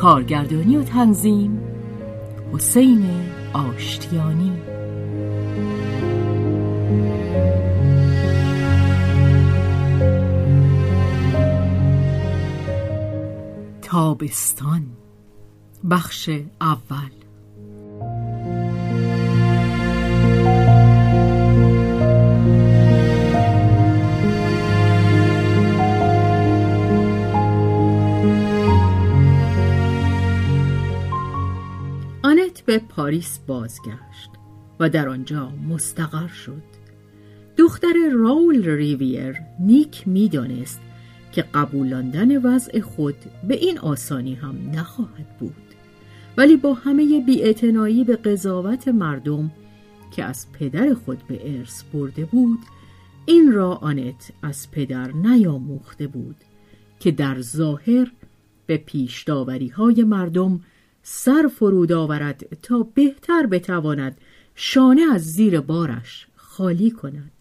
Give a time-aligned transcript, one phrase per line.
[0.00, 1.60] کارگردانی و تنظیم.
[2.52, 3.10] حسین
[3.52, 4.52] آشتیانی.
[13.82, 14.86] تابستان.
[15.90, 17.19] بخش اول.
[32.70, 34.30] به پاریس بازگشت
[34.80, 36.62] و در آنجا مستقر شد.
[37.56, 40.80] دختر راول ریویر نیک می‌دانست
[41.32, 43.14] که قبولاندن وضع خود
[43.48, 45.74] به این آسانی هم نخواهد بود.
[46.36, 49.50] ولی با همه بیاعتنایی به قضاوت مردم
[50.10, 52.58] که از پدر خود به ارث برده بود
[53.26, 56.36] این را آنت از پدر نیاموخته بود
[57.00, 58.12] که در ظاهر
[58.66, 59.28] به پیش
[59.74, 60.60] های مردم
[61.02, 64.18] سر فرود آورد تا بهتر بتواند
[64.54, 67.32] شانه از زیر بارش خالی کند.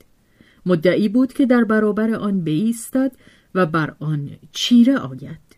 [0.66, 3.12] مدعی بود که در برابر آن بیستد
[3.56, 5.50] و بر آن چیره آید.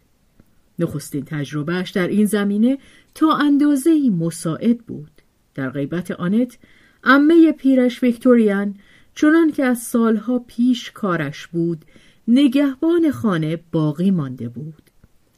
[0.80, 2.78] نخستین تجربهش در این زمینه
[3.16, 5.12] تا اندازه مساعد بود.
[5.56, 6.58] در غیبت آنت
[7.04, 8.76] امه پیرش ویکتوریان
[9.16, 11.86] چنان که از سالها پیش کارش بود
[12.28, 14.91] نگهبان خانه باقی مانده بود.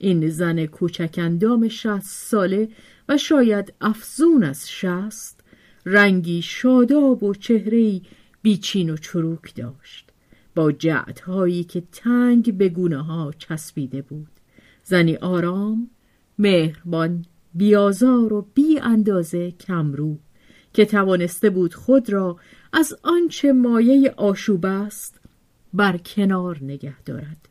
[0.03, 2.69] این زن کوچک اندام شست ساله
[3.09, 5.40] و شاید افزون از شست
[5.86, 8.02] رنگی شاداب و چهرهی
[8.41, 10.09] بیچین و چروک داشت.
[10.56, 14.28] با جعدهایی که تنگ به گونه ها چسبیده بود.
[14.84, 15.90] زنی آرام
[16.40, 20.18] مهربان بیازار و بی اندازه کمرو
[20.74, 22.38] که توانسته بود خود را
[22.74, 25.20] از آنچه مایه آشوب است
[25.74, 27.50] بر کنار نگه دارد.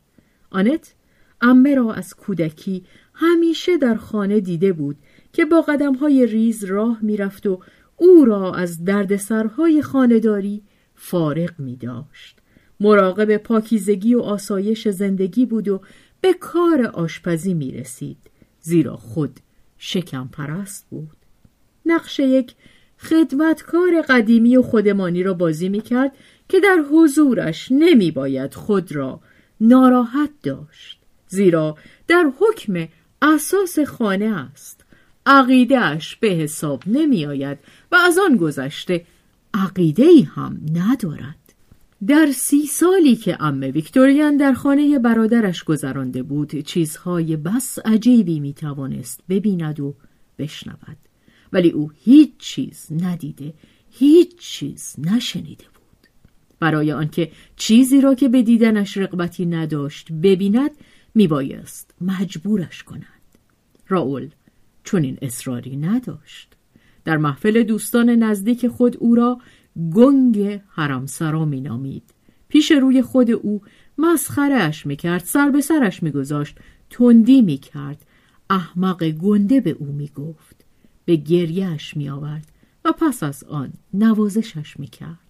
[0.49, 0.93] آنت
[1.43, 2.83] امه را از کودکی
[3.13, 4.95] همیشه در خانه دیده بود
[5.33, 7.59] که با قدمهای ریز راه می‌رفت و
[7.97, 10.61] او را از دردسرهای خانهداری
[10.95, 12.37] فارغ می داشت.
[12.79, 15.81] مراقب پاکیزگی و آسایش زندگی بود و
[16.21, 18.17] به کار آشپزی می رسید.
[18.61, 19.39] زیرا خود
[19.77, 21.17] شکم پرست بود.
[21.85, 22.55] نقش یک
[22.97, 26.11] خدمتکار قدیمی و خودمانی را بازی می کرد
[26.49, 29.19] که در حضورش نمی باید خود را
[29.61, 31.02] ناراحت داشت.
[31.33, 31.77] زیرا
[32.07, 32.87] در حکم
[33.21, 34.85] اساس خانه است.
[35.25, 37.57] عقیدهش به حساب نمی آید
[37.91, 39.05] و از آن گذشته
[39.53, 41.35] عقیده ای هم ندارد.
[42.07, 48.53] در سی سالی که امه ویکتوریان در خانه برادرش گذرانده بود چیزهای بس عجیبی می
[48.53, 49.95] توانست ببیند و
[50.39, 50.97] بشنود.
[51.53, 53.53] ولی او هیچ چیز ندیده
[53.91, 55.83] هیچ چیز نشنیده بود.
[56.59, 60.71] برای آنکه چیزی را که به دیدنش رقبتی نداشت ببیند
[61.15, 63.03] میبایست مجبورش کند.
[63.87, 64.29] راول
[64.83, 66.55] چون این اصراری نداشت.
[67.05, 69.39] در محفل دوستان نزدیک خود او را
[69.93, 72.03] گنگ حرمسرا مینامید.
[72.47, 73.61] پیش روی خود او
[73.97, 76.57] مسخرهش می‌کرد سر به سرش میگذاشت
[76.89, 78.05] تندی می‌کرد.
[78.49, 80.65] احمق گنده به او می‌گفت.
[81.05, 82.47] به گریهش میآورد
[82.85, 85.22] و پس از آن نوازشش می‌کرد.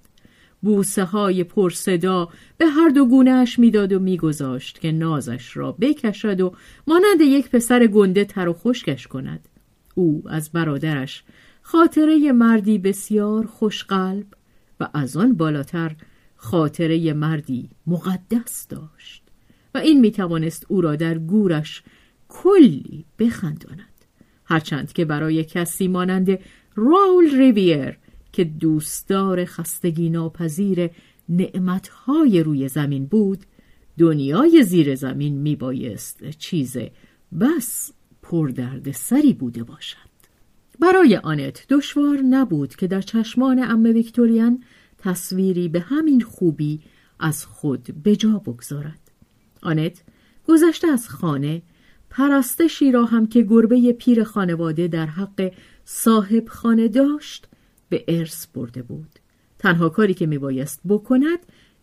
[0.64, 6.54] بوسه های پرصدا به هر دو گونهش می‌داد و میگذاشت که نازش را بکشد و
[6.88, 9.50] مانند یک پسر گنده تر و خشکش کند.
[9.96, 11.24] او از برادرش
[11.62, 14.26] خاطره مردی بسیار خوشقلب
[14.80, 15.96] و از آن بالاتر
[16.36, 19.24] خاطره مردی مقدس داشت
[19.76, 21.84] و این می‌توانست او را در گورش
[22.30, 24.06] کلی بخنداند
[24.46, 26.40] هرچند که برای کسی مانند
[26.76, 27.98] راول ریویر
[28.34, 30.90] که دوستدار خستگی ناپذیر
[31.30, 33.40] نعمتهای روی زمین بود
[33.98, 36.78] دنیای زیر زمین میبایست چیز
[37.40, 37.92] بس
[38.22, 39.98] پردرد سری بوده باشد.
[40.80, 44.64] برای آنت دشوار نبود که در چشمان ام ویکتوریان
[44.98, 46.82] تصویری به همین خوبی
[47.20, 49.12] از خود به جا بگذارد.
[49.62, 50.04] آنت
[50.48, 51.62] گذشته از خانه
[52.10, 55.52] پرستشی را هم که گربه پیر خانواده در حق
[55.86, 57.48] صاحب خانه داشت
[57.94, 59.20] به ارث برده بود.
[59.60, 61.40] تنها کاری که میبایست بکند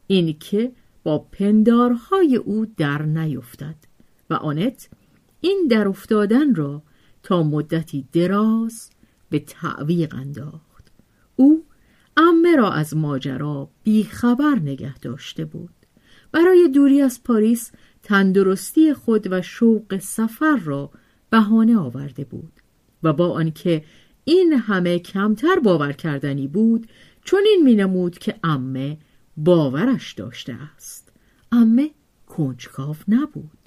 [0.06, 0.72] این که
[1.02, 3.74] با پندارهای او در نیفتد
[4.30, 4.88] و آنت
[5.40, 6.82] این در افتادن را
[7.22, 8.90] تا مدتی دراز
[9.30, 10.92] به تعویق انداخت.
[11.36, 11.64] او
[12.16, 15.74] امه را از ماجرا بیخبر نگه داشته بود.
[16.32, 17.72] برای دوری از پاریس
[18.02, 20.90] تندرستی خود و شوق سفر را
[21.30, 22.52] بهانه آورده بود
[23.02, 23.84] و با آنکه
[24.24, 26.86] این همه کمتر باور کردنی بود
[27.24, 28.98] چون این مینمود که امه
[29.36, 31.12] باورش داشته است.
[31.52, 31.90] امه
[32.26, 33.58] کنجکاو نبود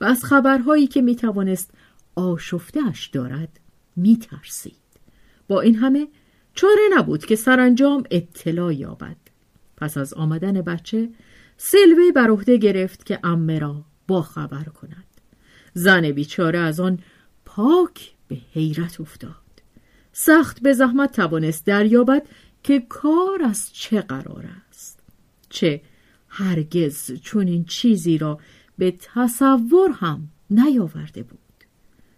[0.00, 1.70] و از خبرهایی که می‌توانست
[2.14, 3.60] آشفتهش دارد
[3.96, 4.76] میترسید.
[5.48, 6.08] با این همه
[6.54, 9.16] چاره نبود که سرانجام اطلاع یابد.
[9.76, 11.08] پس از آمدن بچه
[11.56, 15.04] سلوی بر عهده گرفت که امه را با خبر کند.
[15.74, 16.98] زن بیچاره از آن
[17.44, 19.41] پاک به حیرت افتاد.
[20.12, 22.22] سخت به زحمت توانست دریابد
[22.62, 25.00] که کار از چه قرار است.
[25.48, 25.80] چه
[26.28, 28.38] هرگز چون این چیزی را
[28.78, 31.38] به تصور هم نیاورده بود.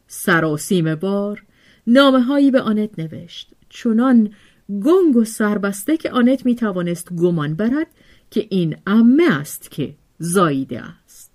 [0.06, 1.44] سراسیم بار
[1.86, 4.32] نامه هایی به آنت نوشت چونان
[4.68, 7.86] گنگ و سربسته که آنت می توانست گمان برد
[8.30, 11.30] که این امه است که زاییده است.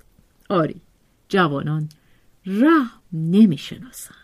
[0.50, 0.82] آری
[1.30, 1.90] جوانان
[2.46, 4.19] رحم نمی شناسند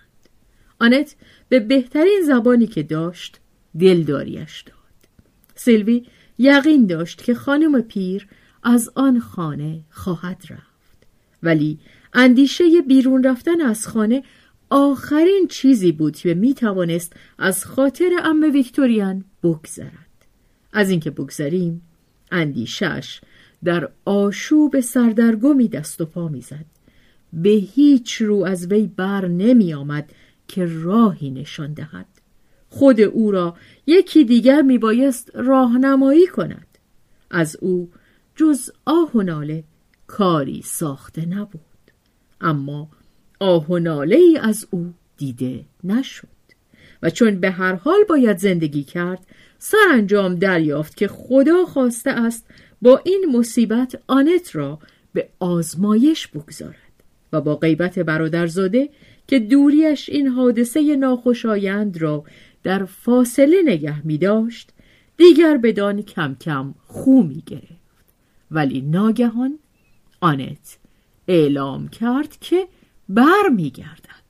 [0.85, 1.15] آنت
[1.49, 3.39] به بهترین زبانی که داشت
[3.79, 4.75] دلداریش داد.
[5.55, 6.05] سیلوی
[6.37, 8.27] یقین داشت که خانم پیر
[8.63, 11.07] از آن خانه خواهد رفت.
[11.43, 11.79] ولی
[12.13, 14.23] اندیشه بیرون رفتن از خانه
[14.69, 19.91] آخرین چیزی بود که می توانست از خاطر ام ویکتوریان بگذرد.
[20.73, 21.81] از اینکه بگذریم
[22.31, 23.21] اندیشش
[23.63, 26.65] در آشوب سردرگمی دست و پا می‌زد.
[27.33, 30.11] به هیچ رو از وی بر نمی آمد
[30.47, 32.07] که راهی نشان دهد.
[32.69, 33.55] خود او را
[33.87, 36.67] یکی دیگر می بایست راهنمایی کند.
[37.31, 37.91] از او
[38.35, 39.63] جز آه و ناله
[40.07, 41.61] کاری ساخته نبود.
[42.41, 42.89] اما
[43.39, 46.27] آه و ناله ای از او دیده نشد.
[47.01, 49.25] و چون به هر حال باید زندگی کرد
[49.57, 52.45] سرانجام دریافت که خدا خواسته است
[52.81, 54.79] با این مصیبت آنت را
[55.13, 56.75] به آزمایش بگذارد
[57.33, 58.89] و با غیبت برادرزاده
[59.27, 62.23] که دوریش این حادثه ناخوشایند را
[62.63, 64.71] در فاصله نگه می داشت
[65.17, 67.75] دیگر بدان کم کم خو می گرفت.
[68.51, 69.59] ولی ناگهان
[70.21, 70.77] آنت
[71.27, 72.67] اعلام کرد که
[73.09, 74.25] بر می گردد.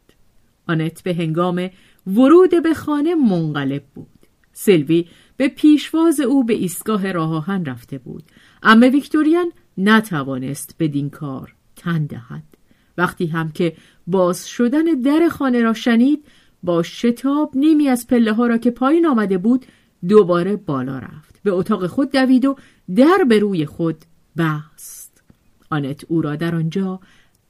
[0.67, 1.69] آنت به هنگام
[2.07, 4.07] ورود به خانه منقلب بود.
[4.53, 5.07] سلوی
[5.37, 8.23] به پیشواز او به ایستگاه راه رفته بود.
[8.63, 12.54] اما ویکتوریان نتوانست بدین کار تن دهد.
[12.97, 13.75] وقتی هم که
[14.07, 16.25] باز شدن در خانه را شنید
[16.63, 19.65] با شتاب نیمی از پله ها را که پایین آمده بود
[20.07, 21.39] دوباره بالا رفت.
[21.43, 22.55] به اتاق خود دوید و
[22.95, 23.97] در به روی خود
[24.37, 25.23] بست.
[25.69, 26.99] آنت او را در آنجا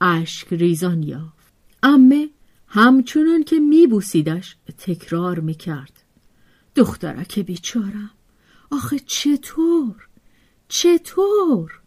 [0.00, 1.52] اشک ریزان یافت.
[1.82, 2.28] امه
[2.68, 6.02] همچنان که میبوسیدش تکرار می‌کرد
[6.74, 8.10] دخترک بیچارم.
[8.70, 10.08] آخه چطور؟
[10.68, 11.80] چطور؟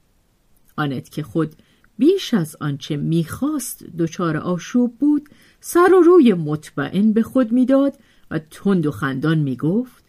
[0.75, 1.55] آنت که خود
[1.99, 5.29] بیش از آنچه می‌خواست دچار آشوب بود
[5.59, 7.99] سر و روی مطمئن به خود می‌داد
[8.31, 10.03] و تند و خندان می‌گفت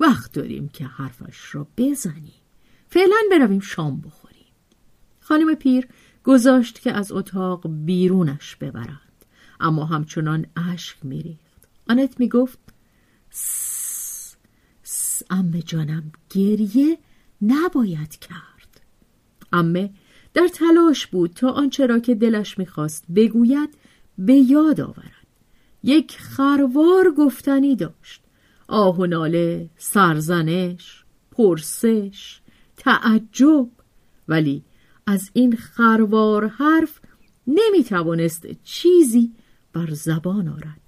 [0.00, 2.40] وقت داریم که حرفش را بزنیم.
[2.88, 4.46] فعلا برویم شام بخوریم.
[5.20, 5.88] خانم پیر
[6.24, 9.24] گذاشت که از اتاق بیرونش ببرند
[9.60, 11.68] اما همچنان اشک میریخت.
[11.88, 12.58] آنت می‌گفت
[15.30, 16.98] امه جانم گریه
[17.42, 18.80] نباید کرد.
[19.52, 19.90] امه
[20.34, 23.74] در تلاش بود تا آنچه را که دلش می‌خواست بگوید
[24.18, 25.26] به یاد آورد.
[25.82, 28.22] یک خروار گفتنی داشت.
[28.68, 32.40] آه و ناله سرزنش پرسش
[32.76, 33.68] تعجب.
[34.28, 34.62] ولی
[35.06, 37.00] از این خروار حرف
[37.46, 39.32] نمی‌توانست چیزی
[39.72, 40.80] بر زبان آرد.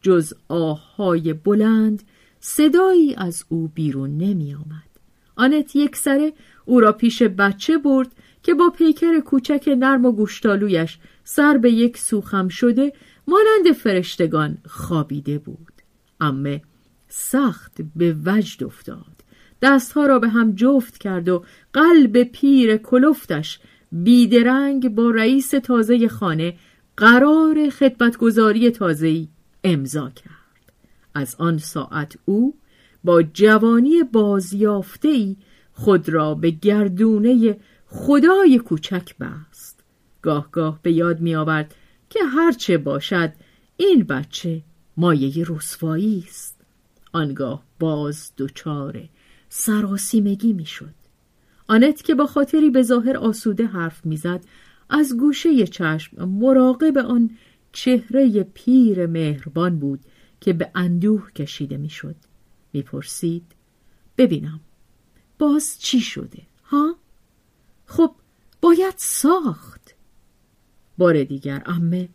[0.00, 2.02] جز آهای بلند
[2.40, 4.90] صدایی از او بیرون نمی آمد.
[5.36, 6.32] آنت یک سره
[6.64, 8.12] او را پیش بچه برد
[8.44, 12.92] که با پیکر کوچک نرم و گوشتالویش سر به یک سوخم شده
[13.28, 15.72] مانند فرشتگان خوابیده بود.
[16.20, 16.62] امه
[17.08, 19.24] سخت به وجد افتاد
[19.62, 23.60] دستها را به هم جفت کرد و قلب پیر کلفتش
[23.92, 26.54] بیدرنگ با رئیس تازه خانه
[26.96, 29.28] قرار خدمتگذاری تازه‌ای
[29.64, 30.72] امضا کرد
[31.14, 32.54] از آن ساعت او
[33.04, 35.36] با جوانی بازیافته‌ای
[35.72, 37.56] خود را به گردونه
[37.96, 39.84] خدای کوچک بست.
[40.22, 41.74] گاه گاه به یاد می آورد
[42.10, 43.32] که هرچه باشد
[43.76, 44.62] این بچه
[44.96, 46.60] مایه رسوایی است.
[47.12, 49.08] آنگاه باز دچار
[49.48, 50.94] سراسیمگی می‌شد
[51.68, 54.44] آنت که با خاطری به ظاهر آسوده حرف می‌زد
[54.90, 57.30] از گوشه چشم مراقب آن
[57.72, 60.00] چهره پیر مهربان بود
[60.40, 62.16] که به اندوه کشیده می‌شد
[62.72, 63.52] می‌پرسید
[64.18, 64.60] ببینم
[65.38, 66.96] باز چی شده؟ ها؟
[67.86, 68.10] خب
[68.60, 69.94] باید ساخت.
[70.98, 72.08] بار دیگر امه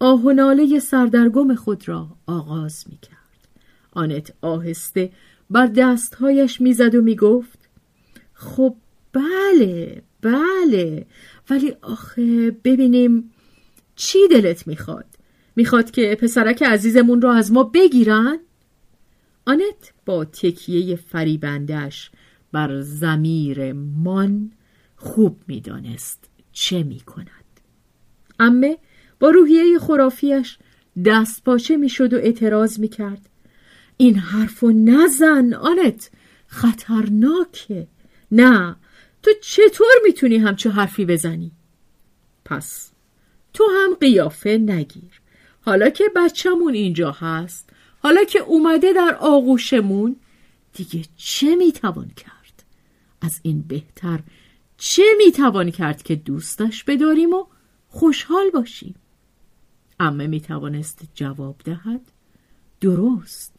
[0.00, 3.48] آه و ناله سردرگم خود را آغاز می کرد.
[3.92, 5.12] آنت آهسته
[5.50, 7.58] بر دستهایش می‌زد و می‌گفت
[8.32, 8.76] خب
[9.12, 11.06] بله بله
[11.50, 13.30] ولی آخه ببینیم
[13.96, 15.06] چی دلت می‌خواد؟
[15.56, 18.38] می‌خواد که پسرک عزیزمون را از ما بگیرن؟
[19.46, 22.10] آنت با تکیه فریبندش
[22.52, 24.52] بر زمیر مان
[25.02, 27.60] خوب می‌دانست چه می‌کند.
[28.40, 28.78] امه
[29.20, 30.58] با روحیه خرافیش
[31.04, 33.28] دست پاچه می‌شد و اعتراض می‌کرد.
[33.96, 36.10] این حرفو نزن آنت.
[36.46, 37.86] خطرناکه.
[38.32, 38.76] نه
[39.22, 41.52] تو چطور می‌تونی همچه حرفی بزنی؟
[42.44, 42.90] پس
[43.52, 45.20] تو هم قیافه نگیر.
[45.60, 50.16] حالا که بچهمون اینجا هست حالا که اومده در آغوشمون
[50.72, 52.64] دیگه چه می‌توان کرد؟
[53.20, 54.20] از این بهتر
[54.84, 57.46] چه می‌توان کرد که دوستش بداریم و
[57.88, 58.94] خوشحال باشیم؟
[60.00, 62.00] امه می‌توانست جواب دهد
[62.80, 63.54] درست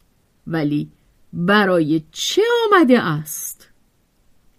[0.46, 0.90] ولی
[1.32, 3.68] برای چه آمده است؟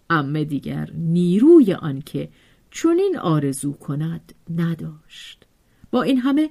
[0.09, 2.29] امه دیگر نیروی آنکه
[2.71, 5.45] چنین آرزو کند نداشت.
[5.91, 6.49] با این همه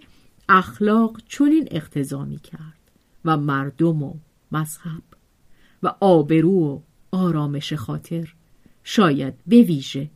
[0.48, 2.90] اخلاق چنین اقتضا کرد
[3.24, 4.14] و مردم و
[4.52, 5.02] مذهب
[5.82, 6.80] و آبرو و
[7.12, 8.34] آرامش خاطر
[8.84, 10.10] شاید بویژه.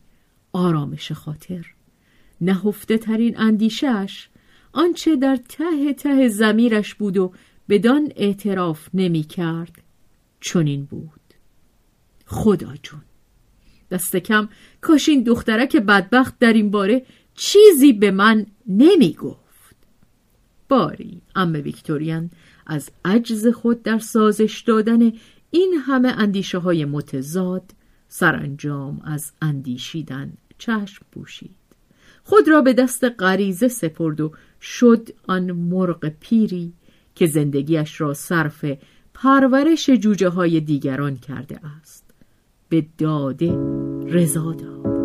[0.53, 1.65] آرامش خاطر.
[2.41, 4.29] نهفته ترین اندیشش
[4.73, 7.33] آنچه در ته ته زمیرش بود و
[7.69, 9.81] بدان اعتراف نمی کرد
[10.41, 11.19] چنین بود.
[12.25, 13.01] خدا جون.
[13.91, 14.49] دست کم
[14.81, 19.75] کاش این دخترک بدبخت در این باره چیزی به من نمی گفت
[20.69, 22.31] باری ام ویکتوریان
[22.67, 25.11] از عجز خود در سازش دادن
[25.51, 27.71] این همه اندیشه های متضاد
[28.09, 31.55] سرانجام از اندیشیدن چشم پوشید.
[32.23, 36.73] خود را به دست غریزه سپرد و شد آن مرغ پیری
[37.15, 38.65] که زندگیش را صرف
[39.13, 42.03] پرورش جوجه های دیگران کرده است.
[42.69, 43.51] به داده
[44.07, 44.98] رضا داد.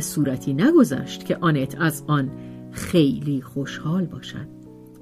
[0.00, 2.30] به صورتی نگذشت که آنت از آن
[2.72, 4.46] خیلی خوشحال باشد.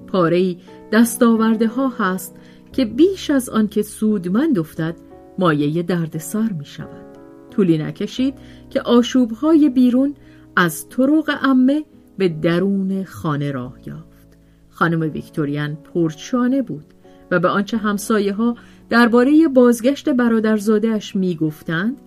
[0.07, 0.55] پاره
[0.91, 2.35] دستاورده ها هست
[2.73, 4.95] که بیش از آن که سودمند افتد
[5.37, 7.05] مایه دردسر می شود.
[7.51, 8.33] طولی نکشید
[8.69, 10.15] که آشوب های بیرون
[10.55, 11.83] از طرق امه
[12.17, 14.37] به درون خانه راه یافت.
[14.69, 16.85] خانم ویکتوریان پرچانه بود
[17.31, 18.55] و به آنچه همسایه ها
[18.89, 22.01] درباره بازگشت برادرزادهش می‌گفتند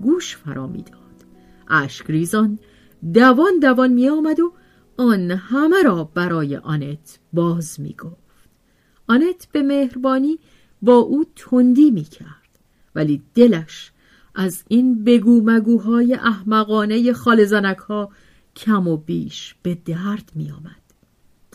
[0.00, 0.97] گوش فرا می‌داد.
[1.68, 2.58] اشکریزان.
[3.14, 4.52] دوان دوان می آمد و
[4.96, 8.48] آن همه را برای آنت باز می گفت.
[9.06, 10.38] آنت به مهربانی
[10.82, 12.58] با او تندی می کرد
[12.94, 13.92] ولی دلش
[14.34, 18.10] از این بگو مگوهای احمقانه خال زنک ها
[18.56, 20.82] کم و بیش به درد می آمد.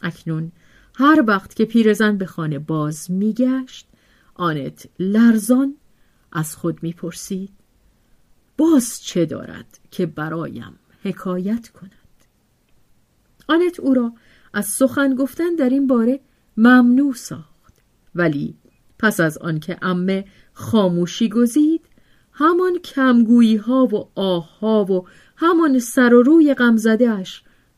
[0.04, 0.52] اکنون
[0.96, 3.88] هر وقت که پیرزن به خانه باز میگشت
[4.36, 5.76] آنت لرزان
[6.32, 7.63] از خود می‌پرسید
[8.58, 11.92] باز چه دارد که برایم حکایت کند؟
[13.48, 14.14] آنت او را
[14.54, 16.20] از سخن گفتن در این باره
[16.58, 17.74] ممنوع ساخت
[18.16, 18.56] ولی
[19.00, 21.82] پس از آنکه امه خاموشی گزید
[22.34, 27.24] همان کمگویی ها و آه ها و همان سر و روی غمزده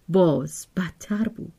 [0.10, 1.52] باز بدتر بود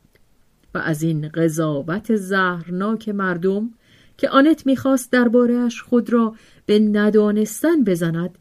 [0.74, 3.70] و از این قضاوت زهرناک مردم
[4.16, 6.34] که آنت می‌خواست دربارهش خود را
[6.66, 8.38] به ندانستن بزند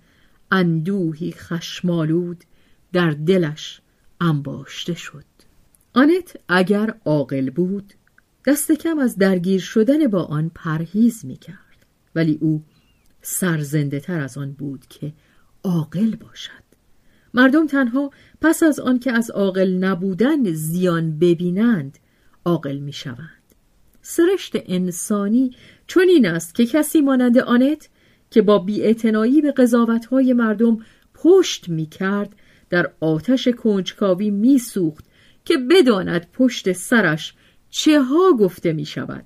[0.56, 2.44] اندوهی خشمالود
[2.94, 3.82] در دلش
[4.22, 5.26] انباشته شد.
[5.94, 7.94] آنت اگر عاقل بود
[8.46, 11.86] دست کم از درگیر شدن با آن پرهیز می‌کرد.
[12.16, 12.64] ولی او
[13.22, 15.14] سرزنده تر از آن بود که
[15.64, 16.66] عاقل باشد.
[17.34, 22.00] مردم تنها پس از آن که از عاقل نبودن زیان ببینند
[22.46, 23.44] عاقل می‌شوند.
[24.02, 25.52] سرشت انسانی
[25.88, 27.90] چنین است که کسی مانند آنت
[28.36, 30.78] که با بیاعتنایی به قضاوتهای مردم
[31.14, 32.36] پشت می‌کرد
[32.70, 35.06] در آتش کنجکاوی میسوخت
[35.46, 37.34] که بداند پشت سرش
[37.70, 39.26] چه ها گفته می شود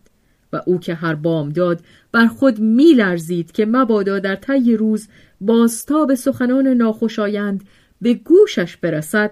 [0.54, 5.08] و او که هر بامداد بر خود می لرزید که مبادا در طی روز
[5.42, 7.64] بازتاب سخنان ناخوشایند
[8.02, 9.32] به گوشش برسد.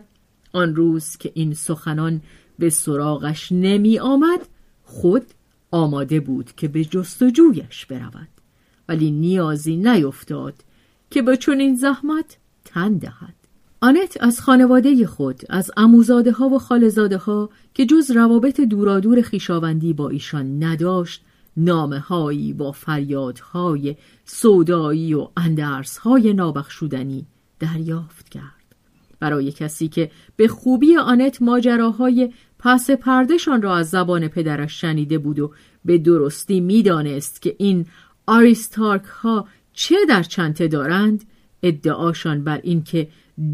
[0.53, 2.21] آن روز که این سخنان
[2.59, 4.39] به سراغش نمی آمد
[4.83, 5.25] خود
[5.71, 8.36] آماده بود که به جستجویش برود.
[8.89, 10.53] ولی نیازی نیفتاد
[11.11, 13.33] که به چنین زحمت تن دهد.
[13.81, 19.93] آنت از خانواده خود از اموزاده ها و خالزاده ها که جز روابط دورادور خیشاوندی
[19.93, 21.23] با ایشان نداشت
[21.57, 27.25] نامه هایی با فریادهای سودایی و اندرس های نابخشودنی
[27.59, 28.57] دریافت کرد.
[29.19, 35.39] برای کسی که به خوبی آنت ماجراهای پس پردشان را از زبان پدرش شنیده بود
[35.39, 35.51] و
[35.85, 37.85] به درستی می‌دانست که این
[38.27, 41.23] آریستارک ها چه در چنته دارند؟
[41.63, 43.07] ادعاشان بر اینکه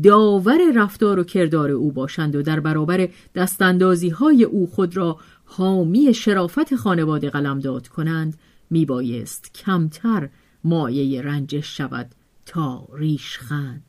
[0.04, 6.14] داور رفتار و کردار او باشند و در برابر دستاندازی های او خود را حامی
[6.14, 8.38] شرافت خانواده قلمداد کنند
[8.70, 10.30] میبایست کمتر
[10.64, 12.12] مایه رنجش شود
[12.46, 13.84] تا ریش خند.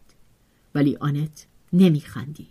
[0.75, 2.49] ولی آنت نمیخندید.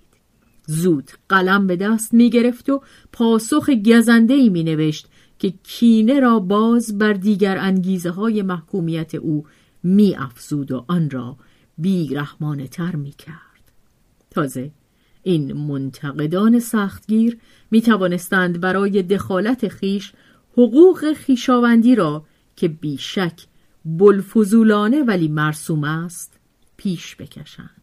[0.67, 5.07] زود قلم به دست می‌گرفت و پاسخ گزنده ای می نوشت
[5.43, 9.45] که کینه را باز بر دیگر انگیزه های محکومیت او
[9.83, 11.37] می افزود و آن را
[11.77, 13.71] بیرحمانه تر می کرد.
[14.31, 14.71] تازه
[15.23, 17.37] این منتقدان سختگیر
[17.71, 20.13] می توانستند برای دخالت خیش
[20.51, 23.41] حقوق خیشاوندی را که بیشک
[23.85, 26.39] بلفزولانه ولی مرسوم است
[26.77, 27.81] پیش بکشند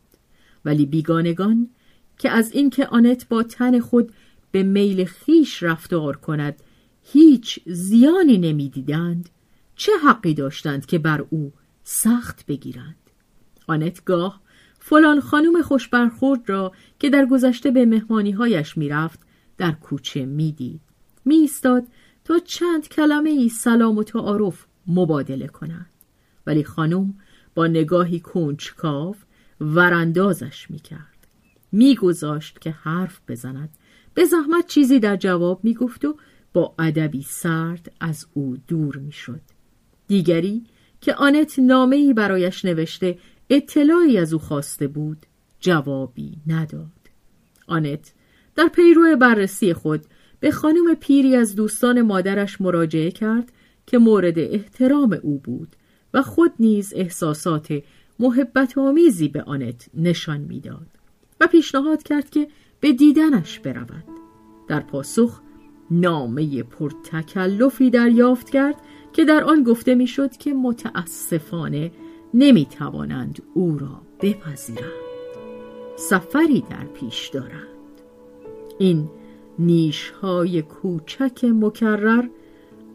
[0.65, 1.71] ولی بیگانگان
[2.19, 4.13] که از اینکه آنت با تن خود
[4.51, 6.63] به میل خیش رفتار کند
[7.03, 9.29] هیچ زیانی نمی‌دیدند
[9.77, 11.53] چه حقی داشتند که بر او
[11.85, 12.97] سخت بگیرند.
[13.67, 14.41] آنت گاه
[14.79, 19.21] فلان خانم خوشبرخورد را که در گذشته به مهمانیهایش می‌رفت
[19.59, 20.81] در کوچه می‌دید.
[21.25, 21.87] میایستاد
[22.25, 25.91] تا چند کلمه ای سلام و تعارف مبادله کند
[26.47, 27.15] ولی خانم
[27.55, 29.17] با نگاهی کنجکاو
[29.61, 31.27] وراندازش می‌کرد.
[31.73, 33.71] میگذاشت که حرف بزند.
[34.15, 36.17] به زحمت چیزی در جواب می‌گفت و
[36.53, 39.41] با ادبی سرد از او دور می‌شد.
[40.07, 40.65] دیگری
[41.01, 43.19] که آنت نامه برایش نوشته
[43.51, 45.27] اطلاعی از او خواسته بود
[45.61, 47.11] جوابی نداد.
[47.67, 48.13] آنت
[48.57, 50.05] در پیرو بررسی خود
[50.41, 53.53] به خانم پیری از دوستان مادرش مراجعه کرد
[53.87, 55.77] که مورد احترام او بود
[56.15, 57.83] و خود نیز احساسات
[58.19, 60.87] محبت آمیزی به آنت نشان می‌داد
[61.41, 62.49] و پیشنهاد کرد که
[62.81, 64.05] به دیدنش برود.
[64.69, 65.41] در پاسخ
[65.91, 68.77] نامه پرتکلفی دریافت کرد
[69.13, 71.91] که در آن گفته می‌شد که متاسفانه
[72.35, 74.91] نمی توانند او را بپذیرند.
[75.97, 77.67] سفری در پیش دارند.
[78.79, 79.09] این
[79.59, 82.29] نیشهای کوچک مکرر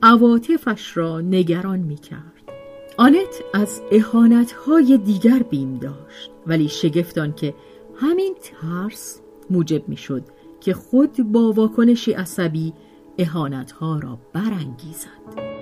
[0.03, 2.51] عواطفش را نگران می کرد
[2.97, 7.53] آنت از احانتهای دیگر بیم داشت ولی شگفتان که
[7.95, 10.23] همین ترس موجب می شد
[10.61, 12.73] که خود با واکنشی عصبی
[13.17, 15.54] احانتها را برانگیزد.